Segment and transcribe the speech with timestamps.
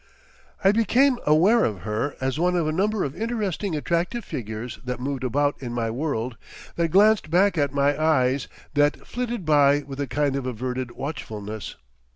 [0.63, 4.99] I became aware of her as one of a number of interesting attractive figures that
[4.99, 6.37] moved about in my world,
[6.75, 11.75] that glanced back at my eyes, that flitted by with a kind of averted watchfulness.